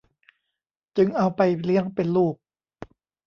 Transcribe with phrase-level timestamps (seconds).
[0.97, 2.35] จึงเอาไปเลี้ยงเป็นลูก